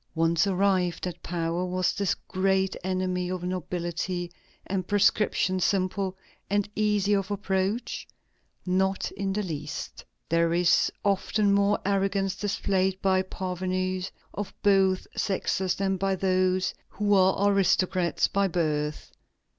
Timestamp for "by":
13.03-13.21, 15.97-16.15, 18.27-18.47